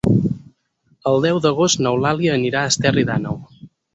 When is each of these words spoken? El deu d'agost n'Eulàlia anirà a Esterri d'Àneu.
El 1.11 1.19
deu 1.25 1.41
d'agost 1.43 1.83
n'Eulàlia 1.87 2.39
anirà 2.39 2.65
a 2.65 2.73
Esterri 2.73 3.07
d'Àneu. 3.13 3.39